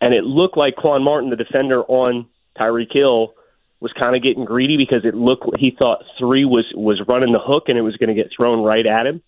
And 0.00 0.12
it 0.12 0.24
looked 0.24 0.56
like 0.56 0.74
Quan 0.74 1.04
Martin, 1.04 1.30
the 1.30 1.36
defender 1.36 1.82
on 1.84 2.26
Tyreek 2.58 2.92
Hill, 2.92 3.34
was 3.78 3.92
kind 3.92 4.16
of 4.16 4.22
getting 4.24 4.44
greedy 4.44 4.76
because 4.76 5.04
it 5.04 5.14
looked 5.14 5.44
he 5.56 5.70
thought 5.70 6.02
three 6.18 6.44
was 6.44 6.64
was 6.74 7.00
running 7.06 7.32
the 7.32 7.38
hook 7.38 7.64
and 7.68 7.78
it 7.78 7.82
was 7.82 7.96
going 7.96 8.08
to 8.08 8.20
get 8.20 8.32
thrown 8.36 8.64
right 8.64 8.84
at 8.84 9.06
him. 9.06 9.22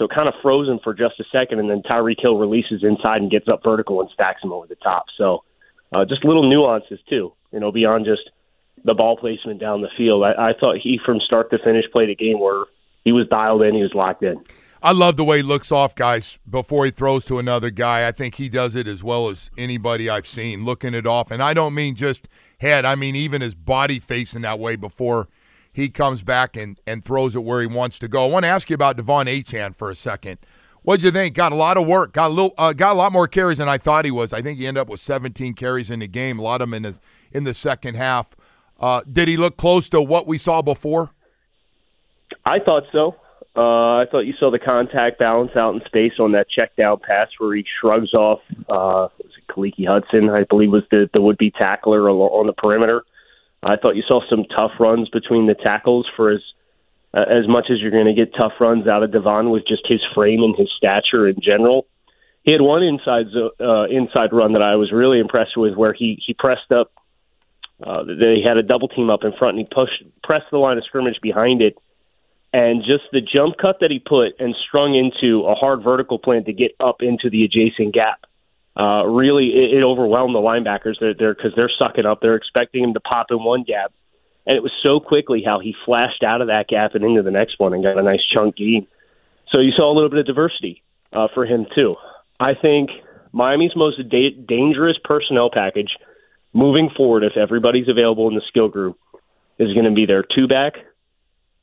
So 0.00 0.08
kind 0.08 0.28
of 0.28 0.34
frozen 0.40 0.80
for 0.82 0.94
just 0.94 1.20
a 1.20 1.24
second, 1.30 1.60
and 1.60 1.68
then 1.68 1.82
Tyreek 1.82 2.22
Hill 2.22 2.38
releases 2.38 2.82
inside 2.82 3.20
and 3.20 3.30
gets 3.30 3.48
up 3.48 3.60
vertical 3.62 4.00
and 4.00 4.08
stacks 4.14 4.42
him 4.42 4.50
over 4.50 4.66
the 4.66 4.76
top. 4.76 5.04
So 5.18 5.44
uh, 5.92 6.06
just 6.06 6.24
little 6.24 6.48
nuances 6.48 6.98
too, 7.06 7.34
you 7.52 7.60
know, 7.60 7.70
beyond 7.70 8.06
just 8.06 8.22
the 8.82 8.94
ball 8.94 9.18
placement 9.18 9.60
down 9.60 9.82
the 9.82 9.90
field. 9.98 10.24
I, 10.24 10.32
I 10.32 10.52
thought 10.58 10.78
he, 10.82 10.98
from 11.04 11.20
start 11.20 11.50
to 11.50 11.58
finish, 11.58 11.84
played 11.92 12.08
a 12.08 12.14
game 12.14 12.40
where 12.40 12.64
he 13.04 13.12
was 13.12 13.28
dialed 13.28 13.60
in, 13.60 13.74
he 13.74 13.82
was 13.82 13.92
locked 13.94 14.22
in. 14.22 14.42
I 14.82 14.92
love 14.92 15.16
the 15.16 15.24
way 15.24 15.38
he 15.38 15.42
looks 15.42 15.70
off 15.70 15.94
guys 15.94 16.38
before 16.48 16.86
he 16.86 16.90
throws 16.90 17.26
to 17.26 17.38
another 17.38 17.68
guy. 17.68 18.08
I 18.08 18.12
think 18.12 18.36
he 18.36 18.48
does 18.48 18.74
it 18.74 18.86
as 18.86 19.04
well 19.04 19.28
as 19.28 19.50
anybody 19.58 20.08
I've 20.08 20.26
seen, 20.26 20.64
looking 20.64 20.94
it 20.94 21.06
off. 21.06 21.30
And 21.30 21.42
I 21.42 21.52
don't 21.52 21.74
mean 21.74 21.94
just 21.94 22.26
head, 22.60 22.86
I 22.86 22.94
mean 22.94 23.14
even 23.14 23.42
his 23.42 23.54
body 23.54 23.98
facing 23.98 24.40
that 24.40 24.58
way 24.58 24.76
before 24.76 25.28
he 25.72 25.88
comes 25.88 26.22
back 26.22 26.56
and, 26.56 26.80
and 26.86 27.04
throws 27.04 27.36
it 27.36 27.44
where 27.44 27.60
he 27.60 27.66
wants 27.66 27.98
to 28.00 28.08
go. 28.08 28.24
I 28.24 28.28
want 28.28 28.44
to 28.44 28.48
ask 28.48 28.70
you 28.70 28.74
about 28.74 28.96
De'Von 28.96 29.26
Achane 29.26 29.74
for 29.74 29.90
a 29.90 29.94
second. 29.94 30.38
What'd 30.82 31.04
you 31.04 31.10
think? 31.10 31.34
Got 31.34 31.52
a 31.52 31.56
lot 31.56 31.76
of 31.76 31.86
work. 31.86 32.12
Got 32.12 32.28
a 32.28 32.34
little. 32.34 32.54
Uh, 32.56 32.72
got 32.72 32.92
a 32.92 32.98
lot 32.98 33.12
more 33.12 33.28
carries 33.28 33.58
than 33.58 33.68
I 33.68 33.76
thought 33.76 34.04
he 34.04 34.10
was. 34.10 34.32
I 34.32 34.40
think 34.40 34.58
he 34.58 34.66
ended 34.66 34.80
up 34.80 34.88
with 34.88 35.00
17 35.00 35.54
carries 35.54 35.90
in 35.90 36.00
the 36.00 36.08
game. 36.08 36.38
A 36.38 36.42
lot 36.42 36.62
of 36.62 36.70
them 36.70 36.74
in 36.74 36.82
the 36.82 36.98
in 37.32 37.44
the 37.44 37.52
second 37.54 37.96
half. 37.96 38.34
Uh, 38.78 39.02
did 39.10 39.28
he 39.28 39.36
look 39.36 39.58
close 39.58 39.90
to 39.90 40.00
what 40.00 40.26
we 40.26 40.38
saw 40.38 40.62
before? 40.62 41.10
I 42.46 42.60
thought 42.60 42.84
so. 42.92 43.16
Uh, 43.54 43.98
I 43.98 44.06
thought 44.10 44.20
you 44.20 44.32
saw 44.38 44.50
the 44.50 44.58
contact 44.58 45.18
balance 45.18 45.50
out 45.54 45.74
in 45.74 45.82
space 45.84 46.12
on 46.18 46.32
that 46.32 46.46
check 46.48 46.74
down 46.76 46.98
pass 46.98 47.28
where 47.38 47.54
he 47.54 47.64
shrugs 47.80 48.14
off 48.14 48.40
uh, 48.68 49.08
Khaleke 49.50 49.86
Hudson, 49.86 50.30
I 50.30 50.44
believe 50.44 50.70
was 50.70 50.84
the, 50.90 51.10
the 51.12 51.20
would 51.20 51.38
be 51.38 51.50
tackler 51.50 52.08
on 52.08 52.46
the 52.46 52.52
perimeter. 52.52 53.02
I 53.62 53.76
thought 53.76 53.96
you 53.96 54.02
saw 54.06 54.20
some 54.28 54.44
tough 54.44 54.72
runs 54.80 55.08
between 55.10 55.46
the 55.46 55.54
tackles 55.54 56.08
for 56.16 56.30
as 56.30 56.40
uh, 57.12 57.24
as 57.28 57.48
much 57.48 57.66
as 57.70 57.80
you're 57.80 57.90
going 57.90 58.06
to 58.06 58.14
get 58.14 58.32
tough 58.36 58.52
runs 58.60 58.86
out 58.86 59.02
of 59.02 59.10
De'Von 59.10 59.50
with 59.50 59.66
just 59.66 59.82
his 59.88 60.00
frame 60.14 60.42
and 60.42 60.54
his 60.56 60.70
stature 60.76 61.28
in 61.28 61.36
general. 61.42 61.86
He 62.44 62.52
had 62.52 62.60
one 62.60 62.82
inside 62.82 63.26
uh, 63.60 63.84
inside 63.84 64.32
run 64.32 64.54
that 64.54 64.62
I 64.62 64.76
was 64.76 64.92
really 64.92 65.18
impressed 65.18 65.56
with, 65.56 65.74
where 65.74 65.92
he 65.92 66.22
he 66.26 66.34
pressed 66.34 66.72
up. 66.72 66.92
Uh, 67.84 68.04
they 68.04 68.42
had 68.44 68.56
a 68.56 68.62
double 68.62 68.88
team 68.88 69.10
up 69.10 69.24
in 69.24 69.32
front, 69.38 69.58
and 69.58 69.66
he 69.66 69.74
pushed 69.74 70.02
pressed 70.22 70.46
the 70.50 70.58
line 70.58 70.78
of 70.78 70.84
scrimmage 70.84 71.18
behind 71.20 71.60
it, 71.60 71.76
and 72.52 72.82
just 72.82 73.04
the 73.12 73.20
jump 73.20 73.56
cut 73.60 73.78
that 73.80 73.90
he 73.90 73.98
put 73.98 74.38
and 74.38 74.54
strung 74.68 74.94
into 74.94 75.44
a 75.46 75.54
hard 75.54 75.82
vertical 75.82 76.18
plant 76.18 76.46
to 76.46 76.52
get 76.52 76.72
up 76.80 76.96
into 77.00 77.28
the 77.28 77.44
adjacent 77.44 77.92
gap 77.92 78.24
uh, 78.80 79.04
really 79.04 79.48
it, 79.48 79.78
it 79.78 79.82
overwhelmed 79.82 80.34
the 80.34 80.38
linebackers. 80.38 80.94
They're 81.00 81.34
because 81.34 81.52
they're 81.54 81.70
sucking 81.78 82.06
up. 82.06 82.20
They're 82.22 82.36
expecting 82.36 82.82
him 82.82 82.94
to 82.94 83.00
pop 83.00 83.26
in 83.30 83.42
one 83.42 83.62
gap, 83.62 83.92
and 84.46 84.56
it 84.56 84.62
was 84.62 84.72
so 84.82 85.00
quickly 85.00 85.42
how 85.44 85.60
he 85.60 85.74
flashed 85.84 86.22
out 86.22 86.40
of 86.40 86.46
that 86.46 86.68
gap 86.68 86.94
and 86.94 87.04
into 87.04 87.22
the 87.22 87.30
next 87.30 87.58
one 87.58 87.74
and 87.74 87.82
got 87.82 87.98
a 87.98 88.02
nice 88.02 88.24
chunk 88.32 88.56
gain. 88.56 88.86
So 89.52 89.60
you 89.60 89.72
saw 89.72 89.92
a 89.92 89.94
little 89.94 90.08
bit 90.08 90.20
of 90.20 90.26
diversity 90.26 90.82
uh, 91.12 91.28
for 91.34 91.44
him 91.44 91.66
too. 91.74 91.94
I 92.38 92.54
think 92.54 92.90
Miami's 93.32 93.76
most 93.76 93.98
da- 94.08 94.36
dangerous 94.48 94.96
personnel 95.04 95.50
package 95.52 95.90
moving 96.52 96.88
forward, 96.96 97.22
if 97.22 97.36
everybody's 97.36 97.88
available 97.88 98.28
in 98.28 98.34
the 98.34 98.42
skill 98.48 98.68
group, 98.68 98.98
is 99.58 99.72
going 99.74 99.84
to 99.84 99.92
be 99.92 100.06
their 100.06 100.22
two 100.22 100.48
back, 100.48 100.74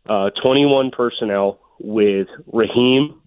uh, 0.07 0.29
21 0.41 0.91
personnel 0.91 1.59
with 1.79 2.27
Raheem, 2.51 3.21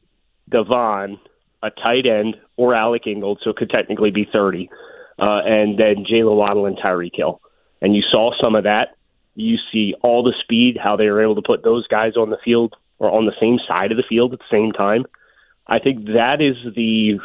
De'Von, 0.50 1.18
a 1.62 1.70
tight 1.70 2.06
end, 2.06 2.36
or 2.56 2.74
Alec 2.74 3.06
Ingold, 3.06 3.40
so 3.42 3.50
it 3.50 3.56
could 3.56 3.70
technically 3.70 4.10
be 4.10 4.26
30, 4.30 4.70
uh, 5.18 5.40
and 5.44 5.78
then 5.78 6.04
Jaylen 6.10 6.36
Waddle 6.36 6.66
and 6.66 6.78
Tyreek 6.78 7.14
Hill. 7.14 7.40
And 7.82 7.94
you 7.94 8.02
saw 8.10 8.32
some 8.40 8.54
of 8.54 8.64
that. 8.64 8.96
You 9.34 9.56
see 9.72 9.94
all 10.02 10.22
the 10.22 10.34
speed, 10.42 10.76
how 10.82 10.96
they 10.96 11.08
were 11.08 11.22
able 11.22 11.36
to 11.36 11.42
put 11.42 11.62
those 11.62 11.86
guys 11.86 12.16
on 12.16 12.30
the 12.30 12.38
field 12.44 12.74
or 12.98 13.10
on 13.10 13.26
the 13.26 13.32
same 13.40 13.58
side 13.66 13.90
of 13.90 13.96
the 13.96 14.04
field 14.08 14.32
at 14.32 14.38
the 14.38 14.44
same 14.50 14.72
time. 14.72 15.06
I 15.66 15.78
think 15.78 16.06
that 16.06 16.40
is 16.40 16.56
the 16.74 17.20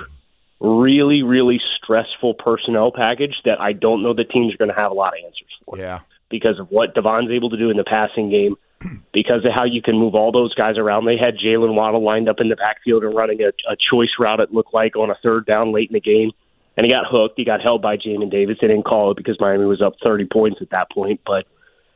really, 0.59 1.23
really 1.23 1.59
stressful 1.77 2.35
personnel 2.35 2.91
package 2.91 3.35
that 3.45 3.59
I 3.59 3.73
don't 3.73 4.03
know 4.03 4.13
the 4.13 4.23
teams 4.23 4.53
are 4.53 4.57
going 4.57 4.69
to 4.69 4.75
have 4.75 4.91
a 4.91 4.95
lot 4.95 5.13
of 5.13 5.23
answers 5.23 5.49
for. 5.65 5.77
Yeah. 5.77 5.99
Because 6.29 6.59
of 6.59 6.69
what 6.69 6.95
De'Von's 6.95 7.31
able 7.31 7.49
to 7.49 7.57
do 7.57 7.69
in 7.69 7.77
the 7.77 7.83
passing 7.83 8.29
game, 8.29 8.55
because 9.13 9.45
of 9.45 9.51
how 9.53 9.65
you 9.65 9.81
can 9.81 9.97
move 9.97 10.15
all 10.15 10.31
those 10.31 10.53
guys 10.53 10.77
around. 10.77 11.05
They 11.05 11.17
had 11.17 11.37
Jaylen 11.37 11.75
Waddle 11.75 12.03
lined 12.03 12.29
up 12.29 12.37
in 12.39 12.49
the 12.49 12.55
backfield 12.55 13.03
and 13.03 13.15
running 13.15 13.41
a, 13.41 13.49
a 13.71 13.75
choice 13.75 14.09
route, 14.19 14.39
it 14.39 14.53
looked 14.53 14.73
like, 14.73 14.95
on 14.95 15.09
a 15.09 15.15
third 15.23 15.45
down 15.45 15.73
late 15.73 15.89
in 15.89 15.93
the 15.93 16.01
game. 16.01 16.31
And 16.77 16.85
he 16.85 16.91
got 16.91 17.05
hooked. 17.09 17.35
He 17.37 17.45
got 17.45 17.61
held 17.61 17.81
by 17.81 17.95
Jamin 17.95 18.29
Davis. 18.29 18.57
They 18.59 18.67
didn't 18.67 18.83
call 18.83 19.11
it 19.11 19.17
because 19.17 19.37
Miami 19.39 19.65
was 19.65 19.81
up 19.81 19.93
30 20.03 20.25
points 20.25 20.57
at 20.61 20.71
that 20.71 20.91
point. 20.91 21.21
But 21.25 21.45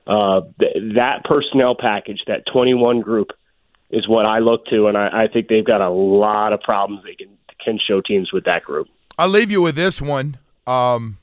uh, 0.07 0.41
th- 0.59 0.95
that 0.95 1.25
personnel 1.25 1.75
package, 1.77 2.21
that 2.27 2.43
21 2.51 3.01
group, 3.01 3.31
is 3.89 4.07
what 4.07 4.25
I 4.25 4.39
look 4.39 4.65
to, 4.67 4.87
and 4.87 4.97
I, 4.97 5.23
I 5.23 5.27
think 5.31 5.47
they've 5.47 5.65
got 5.65 5.81
a 5.81 5.89
lot 5.89 6.53
of 6.53 6.61
problems 6.61 7.03
they 7.03 7.15
can 7.15 7.29
can 7.63 7.77
show 7.85 7.99
teams 7.99 8.31
with 8.31 8.45
that 8.45 8.63
group. 8.63 8.87
I'll 9.17 9.27
leave 9.27 9.51
you 9.51 9.61
with 9.61 9.75
this 9.75 10.01
one. 10.01 10.37
Um, 10.65 11.17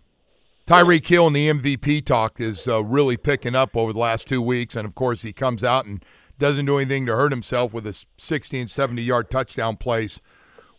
Tyreek 0.67 1.07
Hill 1.07 1.29
in 1.29 1.33
the 1.33 1.49
MVP 1.49 2.05
talk 2.05 2.41
is 2.41 2.67
uh, 2.67 2.83
really 2.83 3.17
picking 3.17 3.55
up 3.55 3.77
over 3.77 3.93
the 3.93 4.01
last 4.01 4.27
two 4.27 4.43
weeks, 4.43 4.75
and 4.75 4.85
of 4.85 4.97
course 4.97 5.23
he 5.23 5.33
comes 5.33 5.63
out 5.63 5.87
and 5.87 6.05
doesn't 6.41 6.67
do 6.67 6.79
anything 6.79 7.07
to 7.07 7.15
hurt 7.15 7.31
himself 7.31 7.73
with 7.73 7.85
his 7.85 8.09
60 8.17 8.59
and 8.63 8.71
70 8.71 9.01
yard 9.01 9.31
touchdown 9.31 9.77
plays. 9.77 10.21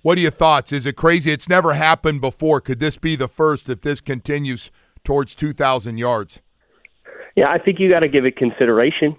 What 0.02 0.18
are 0.18 0.22
your 0.22 0.32
thoughts? 0.32 0.74
Is 0.74 0.86
it 0.86 0.98
crazy? 0.98 1.32
It's 1.32 1.48
never 1.48 1.74
happened 1.74 2.20
before. 2.20 2.60
Could 2.60 2.80
this 2.80 2.98
be 2.98 3.16
the 3.16 3.30
first 3.30 3.70
if 3.70 3.80
this 3.80 4.02
continues 4.02 4.72
towards 5.06 5.34
2,000 5.36 5.98
yards? 5.98 6.42
Yeah, 7.38 7.50
I 7.50 7.58
think 7.58 7.80
you 7.80 7.90
got 7.90 8.02
to 8.02 8.10
give 8.10 8.26
it 8.26 8.36
consideration. 8.36 9.16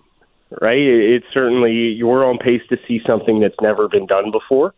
right? 0.60 0.78
It's 0.78 1.26
certainly 1.32 1.72
you're 1.72 2.26
on 2.26 2.36
pace 2.36 2.62
to 2.68 2.76
see 2.86 3.00
something 3.06 3.40
that's 3.40 3.56
never 3.62 3.88
been 3.88 4.06
done 4.06 4.30
before. 4.30 4.74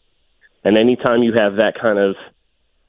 And 0.63 0.79
anytime 0.79 1.25
you 1.25 1.33
have 1.33 1.57
that 1.57 1.75
kind 1.81 1.99
of 1.99 2.15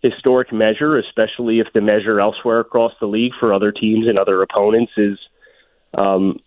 historic 0.01 0.51
measure, 0.51 0.97
especially 0.97 1.59
if 1.59 1.67
the 1.73 1.81
measure 1.81 2.19
elsewhere 2.19 2.59
across 2.59 2.93
the 2.99 3.05
league 3.05 3.33
for 3.39 3.53
other 3.53 3.71
teams 3.71 4.07
and 4.07 4.17
other 4.17 4.41
opponents 4.41 4.91
is 4.97 5.19
um, 5.97 6.39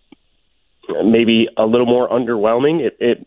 maybe 1.05 1.49
a 1.57 1.65
little 1.65 1.87
more 1.87 2.09
underwhelming, 2.09 2.81
it, 2.81 2.97
it 3.01 3.27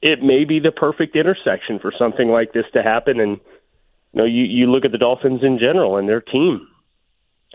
it 0.00 0.22
may 0.22 0.44
be 0.44 0.60
the 0.60 0.70
perfect 0.70 1.16
intersection 1.16 1.78
for 1.80 1.92
something 1.98 2.28
like 2.28 2.52
this 2.52 2.66
to 2.72 2.82
happen. 2.82 3.20
And 3.20 3.40
you 4.12 4.18
know, 4.18 4.24
you 4.24 4.44
you 4.44 4.70
look 4.70 4.84
at 4.84 4.92
the 4.92 4.98
Dolphins 4.98 5.40
in 5.42 5.58
general 5.58 5.96
and 5.96 6.08
their 6.08 6.20
team. 6.20 6.66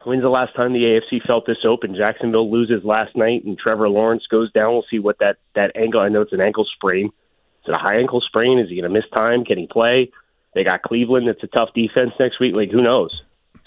When's 0.04 0.22
the 0.22 0.30
last 0.30 0.54
time 0.56 0.74
the 0.74 1.00
AFC 1.00 1.26
felt 1.26 1.46
this 1.46 1.64
open? 1.66 1.96
Jacksonville 1.96 2.52
loses 2.52 2.84
last 2.84 3.16
night, 3.16 3.46
and 3.46 3.58
Trevor 3.58 3.88
Lawrence 3.88 4.24
goes 4.30 4.52
down. 4.52 4.74
We'll 4.74 4.86
see 4.90 5.00
what 5.00 5.20
that 5.20 5.38
that 5.56 5.72
ankle. 5.76 6.02
I 6.02 6.10
know 6.10 6.22
it's 6.22 6.34
an 6.34 6.42
ankle 6.42 6.66
sprain. 6.76 7.08
Is 7.08 7.70
it 7.70 7.74
a 7.74 7.78
high 7.78 7.98
ankle 7.98 8.22
sprain? 8.22 8.60
Is 8.60 8.68
he 8.70 8.76
going 8.76 8.84
to 8.84 8.90
miss 8.90 9.10
time? 9.14 9.46
Can 9.46 9.58
he 9.58 9.68
play? 9.68 10.12
They 10.56 10.64
got 10.64 10.82
Cleveland. 10.82 11.28
It's 11.28 11.44
a 11.44 11.48
tough 11.48 11.70
defense 11.74 12.12
next 12.20 12.40
week. 12.40 12.56
Like 12.56 12.72
who 12.72 12.82
knows? 12.82 13.12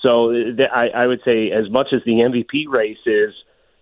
So 0.00 0.32
th- 0.32 0.70
I, 0.72 0.88
I 0.88 1.06
would 1.06 1.20
say 1.24 1.50
as 1.50 1.70
much 1.70 1.88
as 1.92 2.00
the 2.04 2.12
MVP 2.12 2.68
race 2.68 2.98
is, 3.06 3.34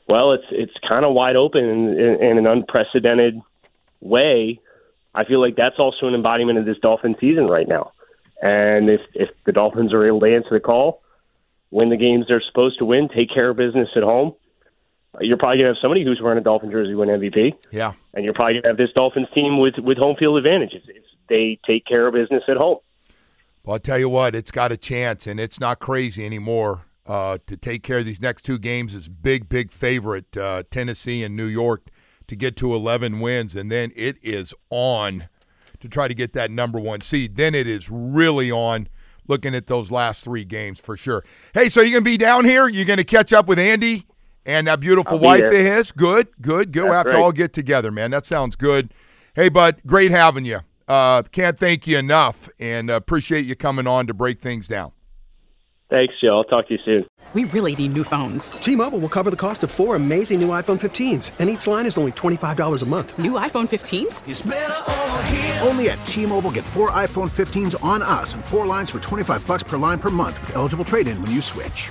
well, 0.08 0.32
it's 0.32 0.44
it's 0.50 0.72
kind 0.88 1.04
of 1.04 1.14
wide 1.14 1.36
open 1.36 1.64
in, 1.64 1.98
in, 1.98 2.22
in 2.22 2.38
an 2.38 2.46
unprecedented 2.46 3.40
way. 4.00 4.60
I 5.14 5.24
feel 5.24 5.40
like 5.40 5.56
that's 5.56 5.78
also 5.78 6.06
an 6.06 6.14
embodiment 6.14 6.58
of 6.58 6.64
this 6.64 6.78
Dolphin 6.78 7.16
season 7.20 7.46
right 7.46 7.68
now. 7.68 7.92
And 8.42 8.90
if 8.90 9.00
if 9.14 9.30
the 9.46 9.52
Dolphins 9.52 9.92
are 9.92 10.06
able 10.06 10.20
to 10.20 10.34
answer 10.34 10.50
the 10.50 10.60
call, 10.60 11.02
win 11.70 11.88
the 11.88 11.96
games 11.96 12.26
they're 12.28 12.42
supposed 12.46 12.78
to 12.78 12.84
win, 12.84 13.08
take 13.08 13.30
care 13.32 13.50
of 13.50 13.56
business 13.56 13.88
at 13.96 14.02
home, 14.02 14.34
you're 15.20 15.36
probably 15.36 15.58
gonna 15.58 15.68
have 15.68 15.80
somebody 15.80 16.04
who's 16.04 16.20
wearing 16.20 16.38
a 16.38 16.42
Dolphin 16.42 16.70
jersey 16.70 16.94
win 16.94 17.08
MVP. 17.08 17.54
Yeah, 17.70 17.92
and 18.12 18.24
you're 18.24 18.34
probably 18.34 18.54
gonna 18.54 18.68
have 18.68 18.76
this 18.76 18.92
Dolphins 18.94 19.28
team 19.34 19.58
with 19.58 19.78
with 19.78 19.98
home 19.98 20.16
field 20.16 20.36
advantage 20.38 20.74
if, 20.74 20.82
if 20.88 21.04
they 21.28 21.58
take 21.66 21.86
care 21.86 22.06
of 22.06 22.14
business 22.14 22.42
at 22.48 22.56
home. 22.56 22.78
Well, 23.64 23.74
I'll 23.74 23.80
tell 23.80 23.98
you 23.98 24.10
what, 24.10 24.34
it's 24.34 24.50
got 24.50 24.72
a 24.72 24.76
chance, 24.76 25.26
and 25.26 25.40
it's 25.40 25.58
not 25.58 25.78
crazy 25.78 26.24
anymore 26.24 26.82
uh, 27.06 27.38
to 27.46 27.56
take 27.56 27.82
care 27.82 27.98
of 27.98 28.04
these 28.04 28.20
next 28.20 28.42
two 28.42 28.58
games. 28.58 28.94
Is 28.94 29.08
big, 29.08 29.48
big 29.48 29.70
favorite 29.70 30.36
uh, 30.36 30.64
Tennessee 30.70 31.24
and 31.24 31.34
New 31.34 31.46
York 31.46 31.88
to 32.26 32.36
get 32.36 32.56
to 32.56 32.74
11 32.74 33.20
wins, 33.20 33.56
and 33.56 33.72
then 33.72 33.90
it 33.96 34.16
is 34.22 34.52
on 34.68 35.28
to 35.80 35.88
try 35.88 36.08
to 36.08 36.14
get 36.14 36.34
that 36.34 36.50
number 36.50 36.78
one 36.78 37.00
seed. 37.00 37.36
Then 37.36 37.54
it 37.54 37.66
is 37.66 37.90
really 37.90 38.50
on 38.50 38.88
looking 39.26 39.54
at 39.54 39.66
those 39.66 39.90
last 39.90 40.24
three 40.24 40.44
games 40.44 40.78
for 40.78 40.96
sure. 40.96 41.24
Hey, 41.54 41.70
so 41.70 41.80
you're 41.80 41.92
going 41.92 42.04
to 42.04 42.10
be 42.10 42.18
down 42.18 42.44
here? 42.44 42.68
You're 42.68 42.84
going 42.84 42.98
to 42.98 43.04
catch 43.04 43.32
up 43.32 43.46
with 43.46 43.58
Andy 43.58 44.04
and 44.44 44.66
that 44.66 44.80
beautiful 44.80 45.18
wife 45.18 45.42
of 45.42 45.52
his? 45.52 45.90
Good, 45.90 46.28
good, 46.40 46.70
good. 46.70 46.84
We'll 46.84 46.92
have 46.92 47.06
right. 47.06 47.12
to 47.12 47.18
all 47.18 47.32
get 47.32 47.54
together, 47.54 47.90
man. 47.90 48.10
That 48.10 48.26
sounds 48.26 48.56
good. 48.56 48.92
Hey, 49.34 49.48
bud, 49.48 49.80
great 49.86 50.10
having 50.10 50.44
you. 50.44 50.60
Uh, 50.86 51.22
can't 51.22 51.58
thank 51.58 51.86
you 51.86 51.98
enough 51.98 52.48
and 52.58 52.90
uh, 52.90 52.94
appreciate 52.94 53.46
you 53.46 53.56
coming 53.56 53.86
on 53.86 54.06
to 54.06 54.14
break 54.14 54.38
things 54.38 54.68
down. 54.68 54.92
Thanks, 55.90 56.14
Joe. 56.20 56.38
I'll 56.38 56.44
talk 56.44 56.68
to 56.68 56.74
you 56.74 56.80
soon. 56.84 57.06
We 57.34 57.44
really 57.44 57.74
need 57.74 57.92
new 57.94 58.04
phones. 58.04 58.52
T 58.52 58.76
Mobile 58.76 58.98
will 59.00 59.08
cover 59.08 59.30
the 59.30 59.36
cost 59.36 59.64
of 59.64 59.70
four 59.70 59.96
amazing 59.96 60.40
new 60.40 60.48
iPhone 60.48 60.80
15s, 60.80 61.32
and 61.38 61.50
each 61.50 61.66
line 61.66 61.84
is 61.84 61.98
only 61.98 62.12
$25 62.12 62.82
a 62.82 62.86
month. 62.86 63.18
New 63.18 63.32
iPhone 63.32 63.68
15s? 63.68 65.66
Only 65.66 65.90
at 65.90 66.04
T 66.04 66.26
Mobile 66.26 66.52
get 66.52 66.64
four 66.64 66.90
iPhone 66.92 67.30
15s 67.30 67.82
on 67.82 68.02
us 68.02 68.34
and 68.34 68.44
four 68.44 68.66
lines 68.66 68.90
for 68.90 69.00
25 69.00 69.44
bucks 69.46 69.64
per 69.64 69.76
line 69.76 69.98
per 69.98 70.10
month 70.10 70.40
with 70.42 70.54
eligible 70.54 70.84
trade 70.84 71.08
in 71.08 71.20
when 71.20 71.32
you 71.32 71.40
switch. 71.40 71.90